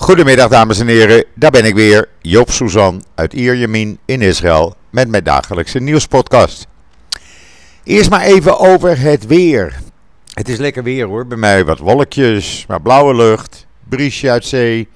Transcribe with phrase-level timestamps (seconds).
[0.00, 5.08] Goedemiddag dames en heren, daar ben ik weer, Joop Suzan uit Ierjemien in Israël met
[5.08, 6.66] mijn dagelijkse nieuwspodcast.
[7.84, 9.78] Eerst maar even over het weer.
[10.32, 14.88] Het is lekker weer hoor, bij mij wat wolkjes, maar blauwe lucht, briesje uit zee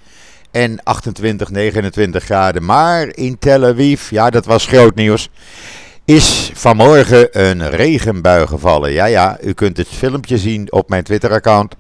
[0.51, 2.65] en 28, 29 graden.
[2.65, 5.31] Maar in Tel Aviv, ja dat was groot nieuws,
[6.05, 8.93] is vanmorgen een regenbui gevallen.
[8.93, 11.75] Ja ja, u kunt het filmpje zien op mijn Twitter account.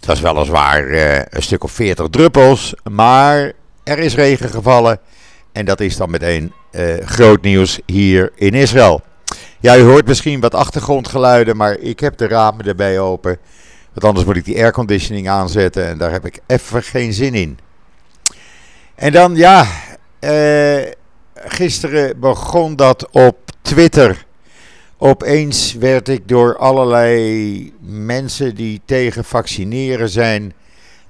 [0.00, 3.52] Het was weliswaar uh, een stuk of 40 druppels, maar
[3.84, 4.98] er is regen gevallen.
[5.52, 9.02] En dat is dan meteen uh, groot nieuws hier in Israël.
[9.58, 13.38] Ja, u hoort misschien wat achtergrondgeluiden, maar ik heb de ramen erbij open.
[13.92, 17.58] Want anders moet ik die airconditioning aanzetten en daar heb ik even geen zin in.
[18.94, 19.66] En dan, ja,
[20.20, 20.86] uh,
[21.34, 24.26] gisteren begon dat op Twitter
[25.02, 30.52] Opeens werd ik door allerlei mensen die tegen vaccineren zijn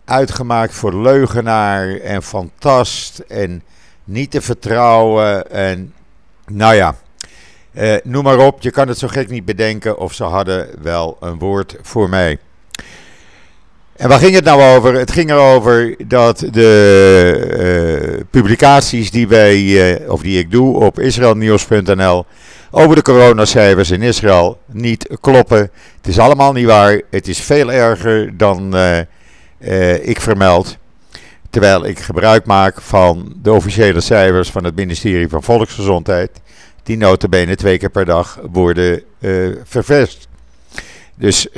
[0.04, 3.62] uitgemaakt voor leugenaar en fantast en
[4.04, 5.50] niet te vertrouwen.
[5.50, 5.94] En
[6.46, 6.94] nou ja,
[7.72, 11.16] eh, noem maar op, je kan het zo gek niet bedenken of ze hadden wel
[11.20, 12.38] een woord voor mij.
[14.00, 14.94] En waar ging het nou over?
[14.94, 20.98] Het ging erover dat de uh, publicaties die wij, uh, of die ik doe op
[20.98, 22.26] israelnieuws.nl
[22.70, 25.58] over de coronacijfers in Israël niet kloppen.
[25.96, 27.00] Het is allemaal niet waar.
[27.10, 28.76] Het is veel erger dan
[29.58, 30.76] uh, ik vermeld.
[31.50, 36.30] Terwijl ik gebruik maak van de officiële cijfers van het ministerie van Volksgezondheid.
[36.82, 39.02] Die notabene twee keer per dag worden
[39.64, 40.28] vervest.
[41.20, 41.48] Dus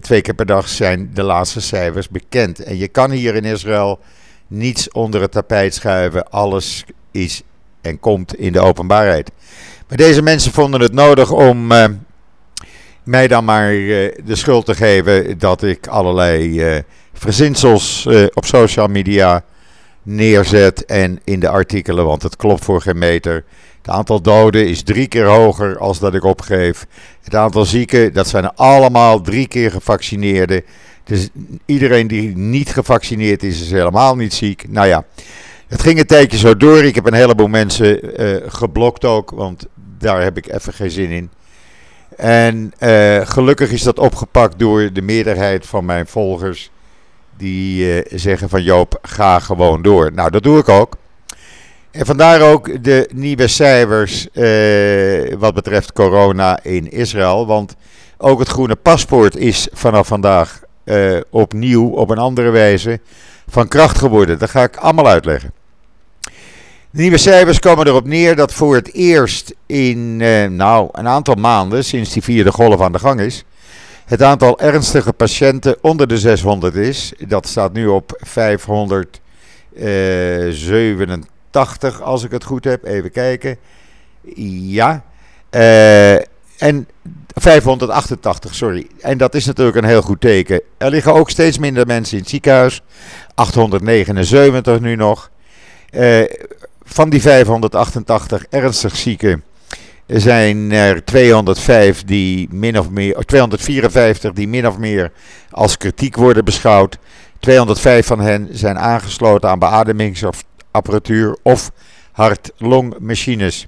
[0.00, 2.58] twee keer per dag zijn de laatste cijfers bekend.
[2.58, 3.98] En je kan hier in Israël
[4.46, 6.30] niets onder het tapijt schuiven.
[6.30, 7.42] Alles is
[7.80, 9.30] en komt in de openbaarheid.
[9.88, 11.84] Maar deze mensen vonden het nodig om uh,
[13.02, 16.62] mij dan maar uh, de schuld te geven dat ik allerlei
[17.12, 19.44] verzinsels op social media
[20.02, 23.44] neerzet en in de artikelen, want het klopt voor geen meter.
[23.82, 26.86] Het aantal doden is drie keer hoger als dat ik opgeef.
[27.22, 30.62] Het aantal zieken, dat zijn allemaal drie keer gevaccineerden.
[31.04, 31.28] Dus
[31.66, 34.64] iedereen die niet gevaccineerd is, is helemaal niet ziek.
[34.68, 35.04] Nou ja,
[35.68, 36.84] het ging een tijdje zo door.
[36.84, 39.66] Ik heb een heleboel mensen uh, geblokt ook, want
[39.98, 41.30] daar heb ik even geen zin in.
[42.16, 46.70] En uh, gelukkig is dat opgepakt door de meerderheid van mijn volgers.
[47.36, 50.12] Die uh, zeggen van Joop, ga gewoon door.
[50.12, 50.96] Nou, dat doe ik ook.
[51.92, 57.46] En vandaar ook de nieuwe cijfers eh, wat betreft corona in Israël.
[57.46, 57.74] Want
[58.16, 63.00] ook het groene paspoort is vanaf vandaag eh, opnieuw op een andere wijze
[63.48, 64.38] van kracht geworden.
[64.38, 65.52] Dat ga ik allemaal uitleggen.
[66.90, 71.34] De nieuwe cijfers komen erop neer dat voor het eerst in eh, nou, een aantal
[71.34, 73.44] maanden, sinds die vierde golf aan de gang is,
[74.04, 77.12] het aantal ernstige patiënten onder de 600 is.
[77.26, 79.20] Dat staat nu op 500.
[81.52, 82.84] 80, als ik het goed heb.
[82.84, 83.56] Even kijken.
[84.34, 85.04] Ja.
[85.50, 86.14] Eh,
[86.58, 86.88] en
[87.34, 88.86] 588, sorry.
[89.00, 90.60] En dat is natuurlijk een heel goed teken.
[90.78, 92.82] Er liggen ook steeds minder mensen in het ziekenhuis.
[93.34, 95.30] 879 nu nog.
[95.90, 96.22] Eh,
[96.84, 99.42] van die 588 ernstig zieken
[100.06, 105.12] zijn er 205 die min of meer, 254 die min of meer
[105.50, 106.98] als kritiek worden beschouwd.
[107.40, 110.44] 205 van hen zijn aangesloten aan beademings- of
[112.12, 113.66] hart-longmachines.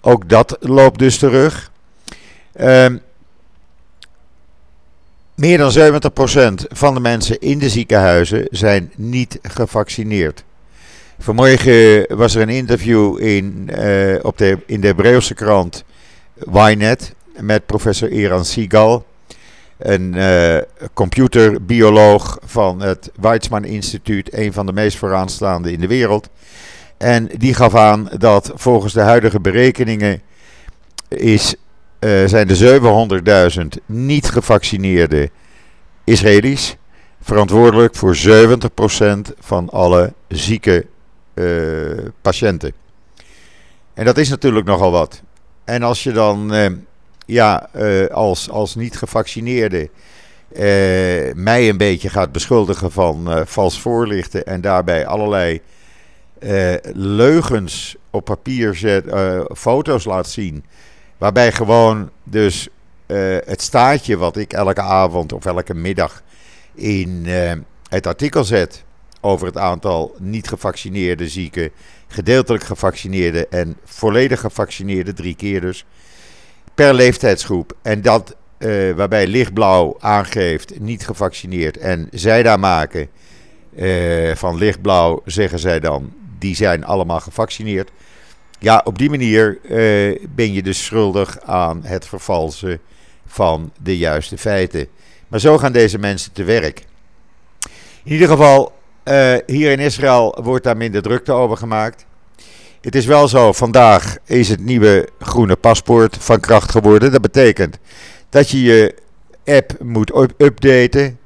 [0.00, 1.70] Ook dat loopt dus terug.
[2.60, 3.00] Um,
[5.34, 5.76] meer dan 70%
[6.68, 10.44] van de mensen in de ziekenhuizen zijn niet gevaccineerd.
[11.22, 15.84] Vanmorgen was er een interview in, uh, op de, in de Hebreeuwse krant
[16.52, 19.04] Ynet met professor Iran Sigal,
[19.78, 20.58] een uh,
[20.92, 26.28] computerbioloog van het Weizmann Instituut, een van de meest vooraanstaande in de wereld.
[26.96, 30.22] En die gaf aan dat volgens de huidige berekeningen
[31.08, 31.54] is,
[32.00, 35.30] uh, zijn de 700.000 niet gevaccineerde
[36.04, 36.76] Israëli's
[37.22, 40.86] verantwoordelijk voor 70% van alle zieke
[41.34, 42.72] uh, patiënten.
[43.94, 45.22] En dat is natuurlijk nogal wat.
[45.64, 46.66] En als je dan uh,
[47.26, 47.68] ja,
[48.12, 49.90] als, als niet gevaccineerde
[51.34, 55.60] mij een beetje gaat beschuldigen van vals voorlichten en daarbij allerlei
[56.92, 59.04] leugens op papier zet,
[59.56, 60.64] foto's laat zien.
[61.18, 62.68] Waarbij gewoon dus
[63.44, 66.22] het staatje wat ik elke avond of elke middag
[66.74, 67.26] in
[67.88, 68.84] het artikel zet
[69.20, 71.70] over het aantal niet gevaccineerde zieken,
[72.08, 75.84] gedeeltelijk gevaccineerde en volledig gevaccineerde, drie keer dus,
[76.74, 77.76] per leeftijdsgroep.
[77.82, 83.08] En dat uh, waarbij lichtblauw aangeeft niet gevaccineerd en zij daar maken
[83.74, 87.90] uh, van lichtblauw, zeggen zij dan, die zijn allemaal gevaccineerd.
[88.58, 92.80] Ja, op die manier uh, ben je dus schuldig aan het vervalsen
[93.26, 94.86] van de juiste feiten.
[95.28, 96.84] Maar zo gaan deze mensen te werk.
[98.04, 98.72] In ieder geval,
[99.04, 102.04] uh, hier in Israël wordt daar minder drukte over gemaakt.
[102.80, 107.12] Het is wel zo, vandaag is het nieuwe groene paspoort van kracht geworden.
[107.12, 107.78] Dat betekent
[108.28, 108.94] dat je je
[109.44, 111.18] app moet updaten.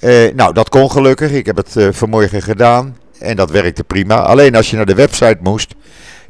[0.00, 1.30] Uh, nou, dat kon gelukkig.
[1.30, 4.16] Ik heb het uh, vanmorgen gedaan en dat werkte prima.
[4.16, 5.74] Alleen als je naar de website moest,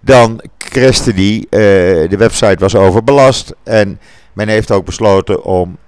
[0.01, 1.47] dan crashte die.
[1.51, 4.01] De website was overbelast en
[4.39, 5.79] men heeft ook besloten om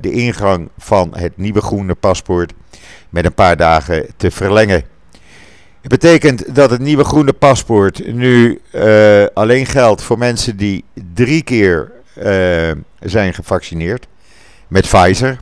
[0.00, 2.52] de ingang van het nieuwe groene paspoort
[3.10, 4.84] met een paar dagen te verlengen.
[5.80, 10.84] Het betekent dat het nieuwe groene paspoort nu uh, alleen geldt voor mensen die
[11.14, 12.70] drie keer uh,
[13.00, 14.06] zijn gevaccineerd
[14.68, 15.40] met Pfizer.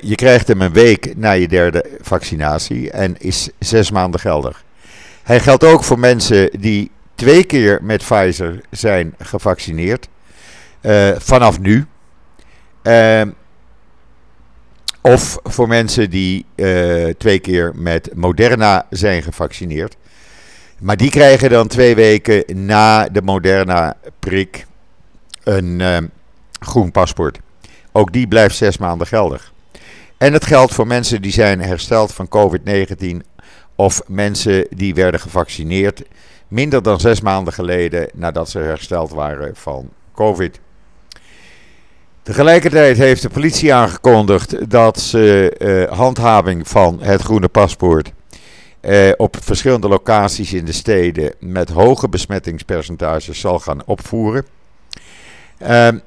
[0.00, 4.64] Je krijgt hem een week na je derde vaccinatie en is zes maanden geldig.
[5.22, 10.08] Hij geldt ook voor mensen die twee keer met Pfizer zijn gevaccineerd.
[11.18, 11.86] Vanaf nu.
[15.02, 19.96] Of voor mensen die uh, twee keer met Moderna zijn gevaccineerd.
[20.78, 24.66] Maar die krijgen dan twee weken na de Moderna-prik
[25.44, 25.96] een uh,
[26.60, 27.38] groen paspoort.
[27.92, 29.52] Ook die blijft zes maanden geldig.
[30.18, 33.16] En het geldt voor mensen die zijn hersteld van COVID-19
[33.74, 36.02] of mensen die werden gevaccineerd
[36.48, 40.60] minder dan zes maanden geleden nadat ze hersteld waren van COVID.
[42.30, 48.12] Tegelijkertijd heeft de politie aangekondigd dat ze uh, handhaving van het groene paspoort
[48.82, 54.46] uh, op verschillende locaties in de steden met hoge besmettingspercentages zal gaan opvoeren.
[55.62, 56.02] Uh, en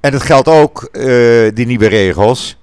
[0.00, 2.56] het geldt ook, uh, die nieuwe regels,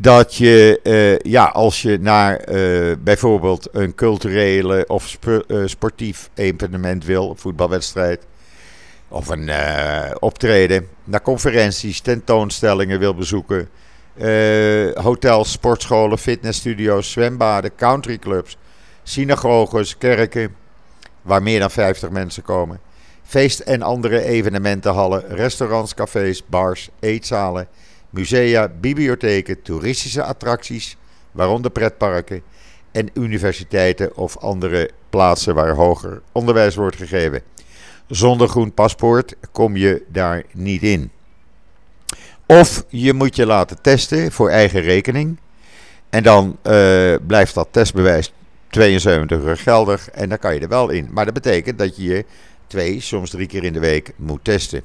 [0.00, 2.40] dat je, ja, als je naar
[2.98, 5.16] bijvoorbeeld een culturele of
[5.64, 8.26] sportief evenement wil, een voetbalwedstrijd,
[9.08, 13.68] of een uh, optreden, naar conferenties, tentoonstellingen wil bezoeken.
[14.16, 18.56] Uh, hotels, sportscholen, fitnessstudio's, zwembaden, countryclubs,
[19.02, 20.54] synagoges, kerken,
[21.22, 22.80] waar meer dan 50 mensen komen.
[23.22, 27.68] Feest- en andere evenementenhallen, restaurants, cafés, bars, eetzalen,
[28.10, 30.96] musea, bibliotheken, toeristische attracties,
[31.32, 32.42] waaronder pretparken
[32.92, 37.42] en universiteiten of andere plaatsen waar hoger onderwijs wordt gegeven.
[38.08, 41.10] Zonder groen paspoort kom je daar niet in.
[42.46, 45.38] Of je moet je laten testen voor eigen rekening.
[46.10, 48.32] En dan uh, blijft dat testbewijs
[48.70, 51.08] 72 uur geldig en dan kan je er wel in.
[51.10, 52.24] Maar dat betekent dat je je
[52.66, 54.82] twee, soms drie keer in de week moet testen.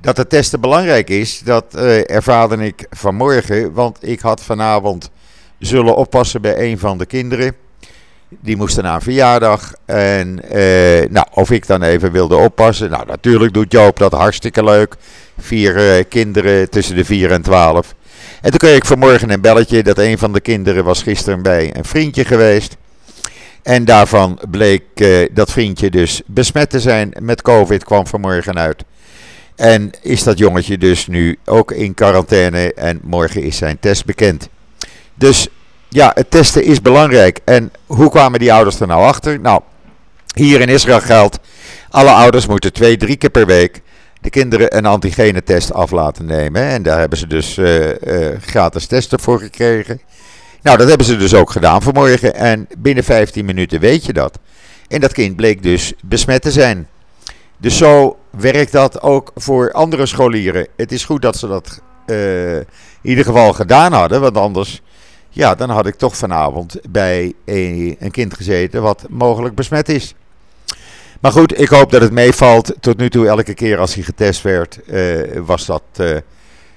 [0.00, 3.72] Dat het testen belangrijk is, dat uh, ervaarde ik vanmorgen.
[3.72, 5.10] Want ik had vanavond
[5.58, 7.56] zullen oppassen bij een van de kinderen.
[8.28, 9.72] Die moesten naar een verjaardag.
[9.84, 12.90] En eh, nou, of ik dan even wilde oppassen.
[12.90, 14.94] Nou, natuurlijk doet Joop dat hartstikke leuk.
[15.38, 17.94] Vier eh, kinderen tussen de 4 en 12.
[18.40, 21.76] En toen kreeg ik vanmorgen een belletje dat een van de kinderen was gisteren bij
[21.76, 22.76] een vriendje geweest.
[23.62, 28.84] En daarvan bleek uh, dat vriendje dus besmet te zijn met COVID, kwam vanmorgen uit.
[29.56, 34.48] En is dat jongetje dus nu ook in quarantaine en morgen is zijn test bekend.
[35.14, 35.48] Dus
[35.88, 37.40] ja, het testen is belangrijk.
[37.44, 39.40] En hoe kwamen die ouders er nou achter?
[39.40, 39.60] Nou,
[40.34, 41.38] hier in Israël geldt,
[41.90, 43.82] alle ouders moeten twee, drie keer per week
[44.20, 46.62] de kinderen een antigenetest af laten nemen.
[46.62, 50.00] En daar hebben ze dus uh, uh, gratis testen voor gekregen.
[50.62, 52.34] Nou, dat hebben ze dus ook gedaan vanmorgen.
[52.34, 54.38] En binnen 15 minuten weet je dat.
[54.88, 56.88] En dat kind bleek dus besmet te zijn.
[57.56, 60.66] Dus zo werkt dat ook voor andere scholieren.
[60.76, 62.66] Het is goed dat ze dat uh, in
[63.02, 64.82] ieder geval gedaan hadden, want anders
[65.28, 70.14] ja, dan had ik toch vanavond bij een kind gezeten wat mogelijk besmet is.
[71.20, 72.74] Maar goed, ik hoop dat het meevalt.
[72.80, 76.16] Tot nu toe, elke keer als hij getest werd, uh, was dat uh,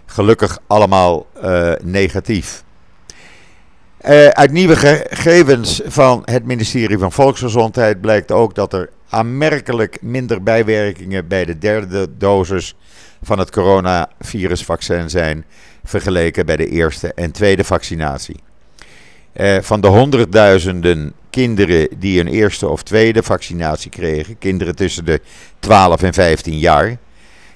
[0.05, 2.63] gelukkig allemaal uh, negatief.
[4.31, 11.27] uit nieuwe gegevens van het ministerie van Volksgezondheid blijkt ook dat er aanmerkelijk minder bijwerkingen
[11.27, 12.75] bij de derde dosis
[13.21, 15.45] van het coronavirusvaccin zijn
[15.83, 18.35] vergeleken bij de eerste en tweede vaccinatie.
[19.33, 25.21] Uh, van de honderdduizenden kinderen die een eerste of tweede vaccinatie kregen, kinderen tussen de
[25.59, 26.97] 12 en 15 jaar,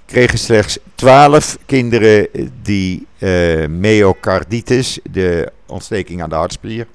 [0.05, 2.27] kregen slechts 12 kinderen
[2.62, 6.88] die uh, myocarditis, de ontsteking aan de hartspier.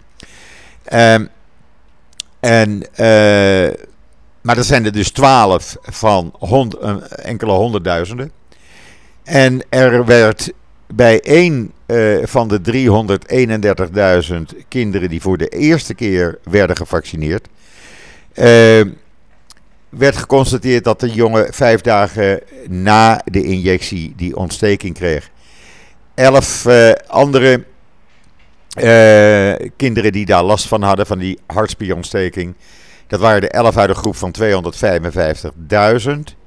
[0.93, 1.29] Um,
[2.41, 3.75] en, uh,
[4.41, 6.35] maar er zijn er dus 12 van
[7.11, 8.33] enkele honderdduizenden.
[9.25, 10.53] En er werd
[10.95, 12.61] bij één uh, van de
[14.31, 17.49] 331.000 kinderen die voor de eerste keer werden gevaccineerd,
[18.35, 18.81] uh,
[19.89, 25.31] werd geconstateerd dat de jongen vijf dagen na de injectie die ontsteking kreeg.
[26.15, 27.65] Elf uh, andere
[29.77, 32.55] kinderen die daar last van hadden, van die hartspierontsteking,
[33.07, 36.39] dat waren de elf uit een groep van 255.000.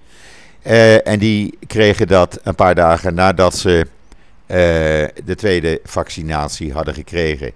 [0.68, 3.88] Uh, en die kregen dat een paar dagen nadat ze
[4.48, 4.58] uh,
[5.26, 7.52] de tweede vaccinatie hadden gekregen.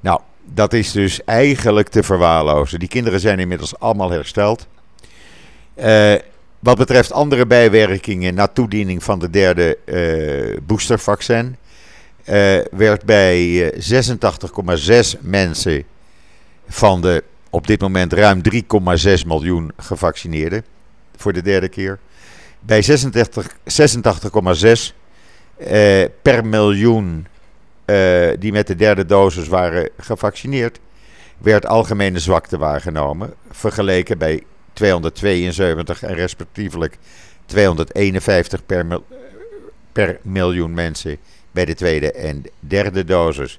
[0.00, 2.78] Nou, dat is dus eigenlijk te verwaarlozen.
[2.78, 4.66] Die kinderen zijn inmiddels allemaal hersteld.
[5.76, 6.14] Uh,
[6.58, 9.78] wat betreft andere bijwerkingen na toediening van de derde
[10.66, 11.56] boostervaccin,
[12.70, 13.72] werd bij
[15.14, 15.84] 86,6 mensen
[16.68, 20.64] van de op dit moment ruim 3,6 miljoen gevaccineerden
[21.16, 21.98] voor de derde keer
[22.60, 22.88] bij 86,6
[25.58, 27.26] uh, per miljoen
[27.86, 30.78] uh, die met de derde dosis waren gevaccineerd,
[31.38, 33.34] werd algemene zwakte waargenomen.
[33.50, 36.98] Vergeleken bij 272 en respectievelijk
[37.46, 39.00] 251 per,
[39.92, 41.16] per miljoen mensen
[41.52, 43.58] bij de tweede en derde dosis.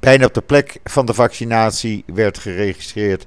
[0.00, 3.26] Pijn op de plek van de vaccinatie werd geregistreerd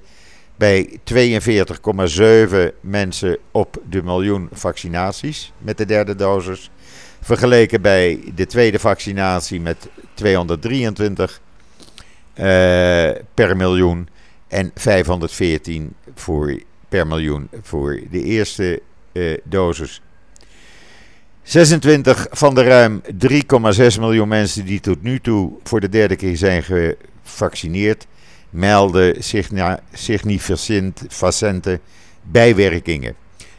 [0.59, 6.71] bij 42,7 mensen op de miljoen vaccinaties met de derde dosis.
[7.21, 11.41] Vergeleken bij de tweede vaccinatie met 223
[12.35, 12.45] uh,
[13.33, 14.09] per miljoen
[14.47, 20.01] en 514 voor, per miljoen voor de eerste uh, dosis.
[21.43, 26.37] 26 van de ruim 3,6 miljoen mensen die tot nu toe voor de derde keer
[26.37, 28.07] zijn gevaccineerd,
[28.49, 29.23] melden
[29.93, 31.79] significante
[32.21, 33.15] bijwerkingen.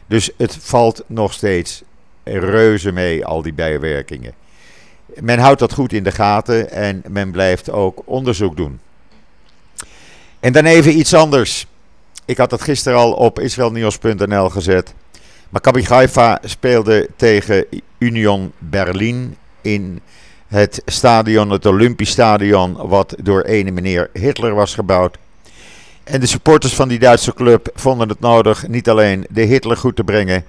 [0.07, 1.81] Dus het valt nog steeds
[2.23, 4.33] reuze mee, al die bijwerkingen.
[5.19, 8.79] Men houdt dat goed in de gaten en men blijft ook onderzoek doen.
[10.39, 11.67] En dan even iets anders.
[12.25, 14.93] Ik had het gisteren al op israelnieuws.nl gezet.
[15.49, 17.65] Maccabi Haifa speelde tegen
[17.97, 20.01] Union Berlin in
[20.51, 25.17] het stadion, het Olympisch Stadion, wat door ene meneer Hitler was gebouwd.
[26.03, 29.95] En de supporters van die Duitse club vonden het nodig niet alleen de Hitler goed
[29.95, 30.43] te brengen,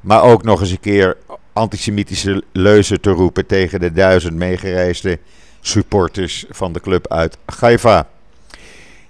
[0.00, 1.16] maar ook nog eens een keer
[1.52, 5.18] antisemitische leuzen te roepen tegen de duizend meegereisde
[5.60, 8.08] supporters van de club uit Haifa.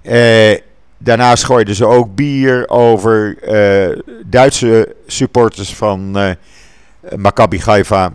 [0.02, 0.58] Eh,
[0.98, 6.30] daarnaast gooiden ze ook bier over eh, Duitse supporters van eh,
[7.16, 8.12] Maccabi Haifa.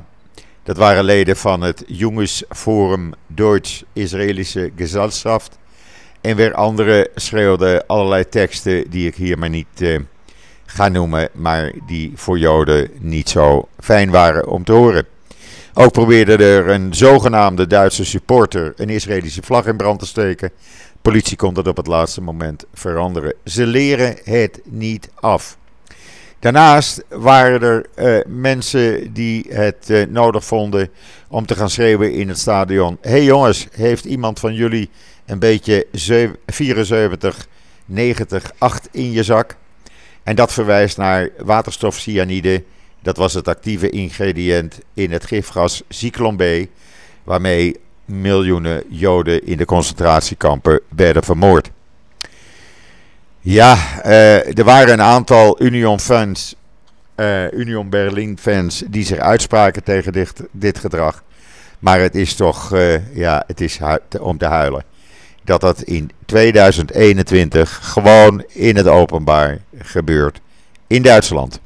[0.68, 5.58] Dat waren leden van het Jongensforum Deutsch-Israëlische Gesellschaft.
[6.22, 10.00] En weer anderen schreeuwden allerlei teksten die ik hier maar niet uh,
[10.66, 15.06] ga noemen, maar die voor Joden niet zo fijn waren om te horen.
[15.74, 20.52] Ook probeerde er een zogenaamde Duitse supporter een Israëlische vlag in brand te steken.
[21.02, 23.34] Politie kon dat op het laatste moment veranderen.
[23.44, 25.58] Ze leren het niet af.
[26.40, 30.90] Daarnaast waren er uh, mensen die het uh, nodig vonden
[31.28, 32.98] om te gaan schreeuwen in het stadion.
[33.02, 34.90] hey jongens, heeft iemand van jullie
[35.26, 35.88] een beetje
[36.46, 37.48] 74,
[37.86, 39.56] 90, 8 in je zak?
[40.24, 42.64] En dat verwijst naar waterstofcyanide.
[43.02, 46.44] Dat was het actieve ingrediënt in het gifgas Zyklon B,
[47.24, 51.72] waarmee miljoenen Joden in de concentratiekampen werden vermoord.
[53.50, 56.56] Ja, uh, er waren een aantal Union fans,
[57.16, 61.24] uh, Union Berlin fans, die zich uitspraken tegen dit, dit gedrag.
[61.80, 63.80] Maar het is toch, uh, ja, het is
[64.20, 64.84] om te huilen.
[65.44, 70.40] Dat dat in 2021 gewoon in het openbaar gebeurt.
[70.88, 71.60] In Duitsland.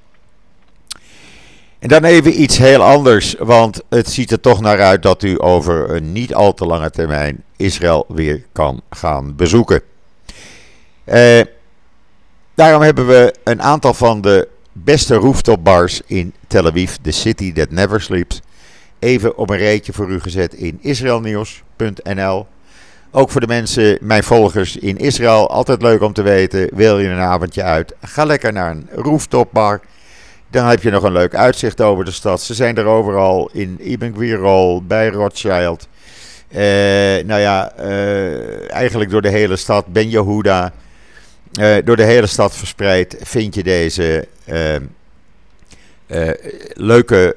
[1.79, 5.41] En dan even iets heel anders, want het ziet er toch naar uit dat u
[5.41, 9.81] over een niet al te lange termijn Israël weer kan gaan bezoeken.
[11.03, 11.41] Eh
[12.55, 17.71] Daarom hebben we een aantal van de beste rooftopbars in Tel Aviv, de city that
[17.71, 18.41] never sleeps,
[18.99, 22.47] even op een rijtje voor u gezet in israelnieuws.nl.
[23.11, 27.07] Ook voor de mensen, mijn volgers in Israël, altijd leuk om te weten, wil je
[27.07, 29.81] een avondje uit, ga lekker naar een rooftopbar.
[30.49, 32.41] Dan heb je nog een leuk uitzicht over de stad.
[32.41, 35.87] Ze zijn er overal in Ibn bij Rothschild.
[36.51, 36.59] Uh,
[37.25, 40.73] nou ja, uh, eigenlijk door de hele stad, Ben Yehuda.
[41.59, 44.75] Uh, door de hele stad verspreid vind je deze uh,
[46.73, 47.35] leuke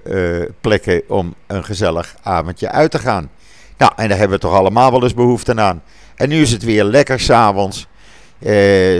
[0.61, 3.31] plekken om een gezellig avondje uit te gaan.
[3.79, 5.83] Nou, en daar hebben we toch allemaal wel eens behoefte aan.
[6.15, 7.87] En nu is het weer lekker s'avonds.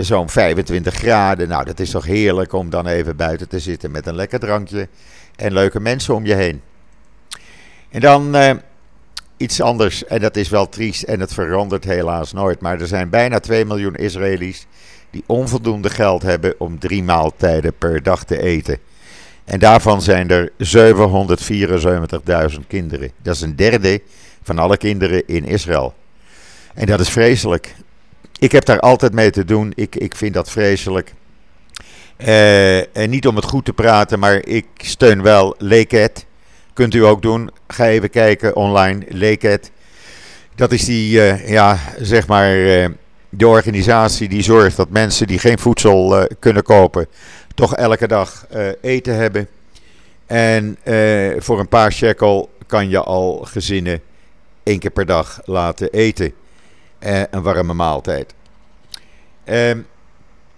[0.01, 1.47] Zo'n 25 graden.
[1.47, 4.87] Nou, dat is toch heerlijk om dan even buiten te zitten met een lekker drankje.
[5.35, 6.61] En leuke mensen om je heen.
[7.89, 8.35] En dan
[9.37, 10.05] iets anders.
[10.05, 11.03] En dat is wel triest.
[11.03, 12.61] En het verandert helaas nooit.
[12.61, 14.67] Maar er zijn bijna 2 miljoen Israëli's.
[15.15, 18.77] Die onvoldoende geld hebben om drie maaltijden per dag te eten.
[19.45, 20.51] En daarvan zijn er
[22.51, 23.11] 774.000 kinderen.
[23.21, 24.01] Dat is een derde
[24.43, 25.93] van alle kinderen in Israël.
[26.73, 27.75] En dat is vreselijk.
[28.39, 29.71] Ik heb daar altijd mee te doen.
[29.75, 31.13] Ik, ik vind dat vreselijk.
[32.17, 36.25] Uh, en niet om het goed te praten, maar ik steun wel Leket.
[36.73, 37.51] Kunt u ook doen.
[37.67, 39.05] Ga even kijken online.
[39.09, 39.71] Leket.
[40.55, 42.87] Dat is die, uh, ja, zeg maar, uh,
[43.37, 47.07] de organisatie die zorgt dat mensen die geen voedsel kunnen kopen,
[47.55, 48.47] toch elke dag
[48.81, 49.47] eten hebben.
[50.25, 50.77] En
[51.37, 54.01] voor een paar shekel kan je al gezinnen
[54.63, 56.33] één keer per dag laten eten.
[56.99, 58.33] Een warme maaltijd.
[59.45, 59.71] Uh,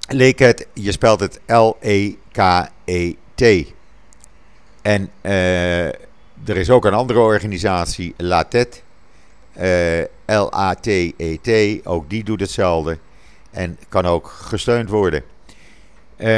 [0.10, 3.42] Leket, je spelt het L-E-K-E-T.
[4.82, 5.10] En
[6.46, 8.84] er is ook een andere organisatie, Latet.
[9.62, 11.50] Uh, L-A-T-E-T,
[11.88, 12.98] ook die doet hetzelfde.
[13.52, 15.24] En kan ook gesteund worden.
[16.18, 16.38] Uh,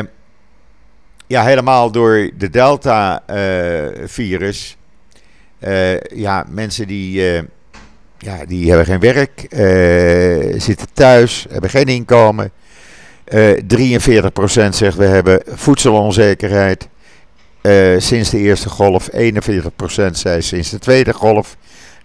[1.28, 3.28] ja, helemaal door de Delta-virus.
[6.14, 7.22] ja, mensen die
[8.18, 9.46] ja, die hebben geen werk,
[10.62, 12.52] zitten thuis, hebben geen inkomen.
[13.34, 13.64] Uh, eh,
[14.68, 16.88] 43% zegt we hebben voedselonzekerheid.
[17.98, 19.16] Sinds de eerste golf, 41%
[20.12, 21.58] zei sinds de tweede golf.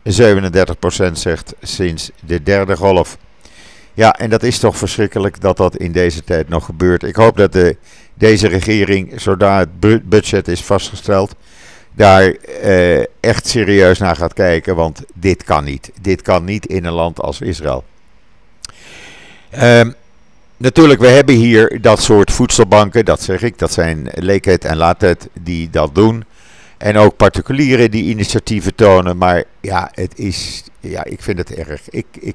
[0.04, 3.18] 37% zegt sinds de derde golf.
[3.94, 7.02] Ja, en dat is toch verschrikkelijk dat dat in deze tijd nog gebeurt.
[7.02, 7.76] Ik hoop dat de,
[8.14, 11.34] deze regering, zodra het budget is vastgesteld,
[11.94, 12.34] daar
[12.64, 14.76] uh, echt serieus naar gaat kijken.
[14.76, 15.90] Want dit kan niet.
[16.00, 17.84] Dit kan niet in een land als Israël.
[19.62, 19.94] Um,
[20.56, 23.04] natuurlijk, we hebben hier dat soort voedselbanken.
[23.04, 23.58] Dat zeg ik.
[23.58, 26.24] Dat zijn Leekheid en Latet die dat doen.
[26.84, 29.16] En ook particulieren die initiatieven tonen.
[29.16, 31.90] Maar ja, het is, ja ik vind het erg.
[31.90, 32.34] Ik, ik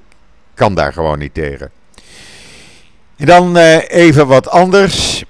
[0.53, 1.71] kan daar gewoon niet tegen.
[3.15, 5.23] En dan uh, even wat anders.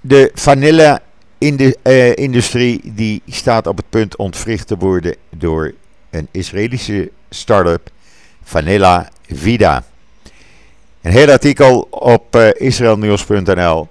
[0.00, 1.00] De vanille
[1.38, 5.74] in de uh, industrie die staat op het punt ontwricht te worden door
[6.10, 7.90] een Israëlische start-up,
[8.42, 9.84] Vanilla Vida.
[11.02, 13.88] Een heel artikel op uh, israelnieuws.nl.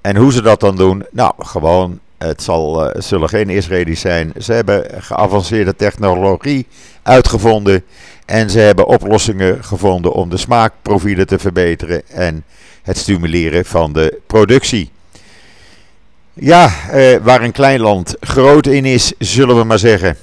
[0.00, 1.06] En hoe ze dat dan doen?
[1.10, 4.32] Nou, gewoon, het zal, uh, zullen geen Israëli's zijn.
[4.40, 6.66] Ze hebben geavanceerde technologie
[7.02, 7.84] uitgevonden.
[8.26, 12.44] En ze hebben oplossingen gevonden om de smaakprofielen te verbeteren en
[12.82, 14.90] het stimuleren van de productie.
[16.32, 20.16] Ja, uh, waar een klein land groot in is, zullen we maar zeggen.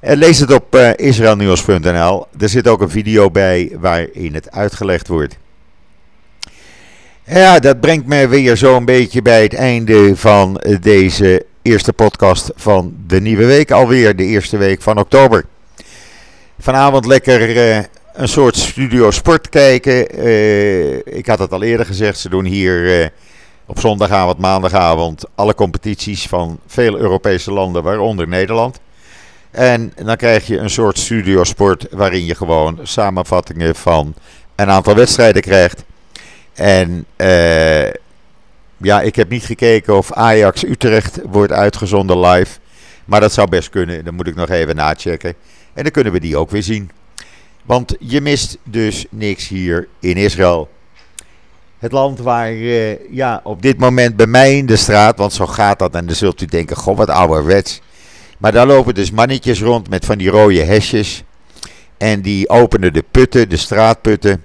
[0.00, 2.26] Uh, lees het op israelnieuws.nl.
[2.38, 5.36] Er zit ook een video bij waarin het uitgelegd wordt.
[7.24, 12.94] Ja, dat brengt me weer zo'n beetje bij het einde van deze eerste podcast van
[13.06, 14.16] de nieuwe week alweer.
[14.16, 15.44] De eerste week van oktober.
[16.58, 20.00] Vanavond lekker een soort studio sport kijken.
[21.16, 23.10] ik had het al eerder gezegd, ze doen hier
[23.66, 28.80] op zondagavond, maandagavond alle competities van veel Europese landen, waaronder Nederland.
[29.50, 34.14] En dan krijg je een soort studiosport waarin je gewoon samenvattingen van
[34.56, 35.84] een aantal wedstrijden krijgt.
[36.54, 37.90] En uh,
[38.76, 42.58] ja, ik heb niet gekeken of Ajax Utrecht wordt uitgezonden live.
[43.04, 44.04] Maar dat zou best kunnen.
[44.04, 45.34] Dan moet ik nog even nachecken.
[45.74, 46.90] En dan kunnen we die ook weer zien.
[47.64, 50.68] Want je mist dus niks hier in Israël.
[51.78, 55.46] Het land waar uh, ja, op dit moment bij mij in de straat, want zo
[55.46, 57.80] gaat dat en dan zult u denken, goh wat ouderwets.
[58.38, 61.22] Maar daar lopen dus mannetjes rond met van die rode hesjes.
[61.98, 64.44] En die openen de putten, de straatputten.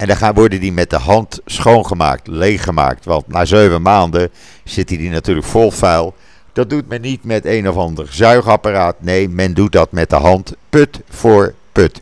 [0.00, 3.04] En dan worden die met de hand schoongemaakt, leeggemaakt.
[3.04, 4.30] Want na zeven maanden
[4.64, 6.14] zitten die natuurlijk vol vuil.
[6.52, 8.96] Dat doet men niet met een of ander zuigapparaat.
[8.98, 12.00] Nee, men doet dat met de hand, put voor put.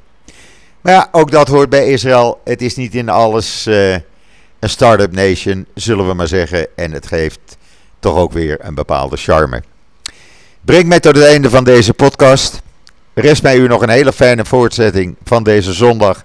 [0.80, 2.40] Maar ja, ook dat hoort bij Israël.
[2.44, 3.66] Het is niet in alles...
[3.66, 3.94] Uh,
[4.58, 6.66] een start-up nation, zullen we maar zeggen.
[6.76, 7.56] En het geeft
[7.98, 9.62] toch ook weer een bepaalde charme.
[10.61, 12.61] Breng mij tot het einde van deze podcast.
[13.14, 16.24] Rest mij u nog een hele fijne voortzetting van deze zondag,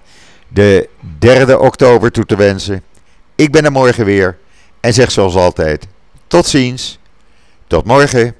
[0.54, 0.88] de
[1.18, 2.82] 3 oktober, toe te wensen.
[3.34, 4.38] Ik ben er morgen weer
[4.80, 5.86] en zeg zoals altijd:
[6.26, 6.98] tot ziens,
[7.66, 8.34] tot morgen.